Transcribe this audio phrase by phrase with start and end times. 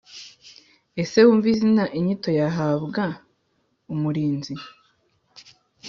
[1.01, 3.03] Ese wumve izina inyito y ahabwa
[3.93, 4.53] Umurinzi